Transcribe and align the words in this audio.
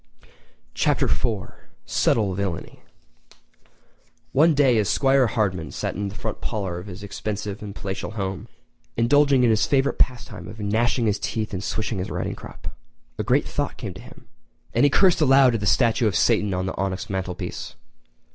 Chapter 0.73 1.05
IV: 1.05 1.51
Subtle 1.85 2.33
Villainy[edit] 2.33 2.79
One 4.31 4.55
day 4.55 4.79
as 4.79 4.89
'Squire 4.89 5.27
Hardman 5.27 5.69
sat 5.69 5.93
in 5.93 6.07
the 6.09 6.15
front 6.15 6.41
parlour 6.41 6.79
of 6.79 6.87
his 6.87 7.03
expensive 7.03 7.61
and 7.61 7.75
palatial 7.75 8.09
home, 8.13 8.47
indulging 8.97 9.43
in 9.43 9.51
his 9.51 9.67
favourite 9.67 9.99
pastime 9.99 10.47
of 10.47 10.59
gnashing 10.59 11.05
his 11.05 11.19
teeth 11.19 11.53
and 11.53 11.63
swishing 11.63 11.99
his 11.99 12.09
riding 12.09 12.33
crop, 12.33 12.75
a 13.19 13.23
great 13.23 13.47
thought 13.47 13.77
came 13.77 13.93
to 13.93 14.01
him; 14.01 14.25
and 14.73 14.85
he 14.85 14.89
cursed 14.89 15.21
aloud 15.21 15.53
at 15.53 15.59
the 15.59 15.67
statue 15.67 16.07
of 16.07 16.15
Satan 16.15 16.51
on 16.51 16.65
the 16.65 16.75
onyx 16.77 17.07
mantelpiece. 17.07 17.75